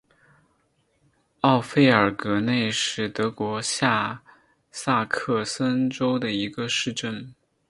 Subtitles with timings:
[1.41, 4.23] 奥费尔格内是德国下
[4.71, 7.35] 萨克森州的一个市镇。